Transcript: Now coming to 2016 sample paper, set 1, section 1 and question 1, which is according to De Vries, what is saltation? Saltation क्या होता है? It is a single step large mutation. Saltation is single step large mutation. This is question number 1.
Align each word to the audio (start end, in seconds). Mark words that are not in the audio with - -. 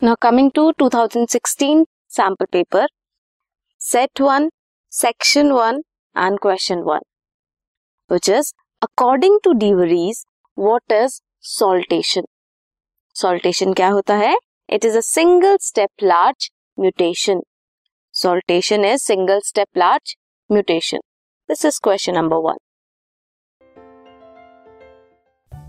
Now 0.00 0.16
coming 0.16 0.50
to 0.52 0.72
2016 0.78 1.84
sample 2.08 2.46
paper, 2.46 2.86
set 3.78 4.10
1, 4.18 4.50
section 4.88 5.54
1 5.54 5.82
and 6.14 6.40
question 6.40 6.84
1, 6.84 7.00
which 8.08 8.28
is 8.28 8.52
according 8.82 9.38
to 9.44 9.54
De 9.54 9.72
Vries, 9.72 10.26
what 10.54 10.82
is 10.90 11.20
saltation? 11.40 12.24
Saltation 13.14 13.74
क्या 13.74 13.88
होता 13.88 14.14
है? 14.14 14.34
It 14.68 14.84
is 14.84 14.96
a 14.96 15.02
single 15.02 15.58
step 15.60 15.90
large 16.02 16.50
mutation. 16.76 17.42
Saltation 18.12 18.84
is 18.84 19.02
single 19.02 19.40
step 19.40 19.68
large 19.74 20.16
mutation. 20.48 21.00
This 21.48 21.64
is 21.64 21.78
question 21.78 22.14
number 22.14 22.40
1. 22.40 22.56